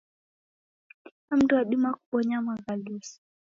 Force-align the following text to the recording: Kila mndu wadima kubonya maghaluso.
Kila 1.03 1.31
mndu 1.39 1.53
wadima 1.55 1.89
kubonya 2.01 2.37
maghaluso. 2.47 3.15